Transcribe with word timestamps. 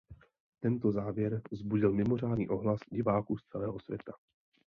Tento 0.59 0.91
závěr 0.91 1.41
vzbudil 1.51 1.93
mimořádný 1.93 2.49
ohlas 2.49 2.79
diváků 2.91 3.37
z 3.37 3.43
celého 3.45 3.79
světa. 3.79 4.13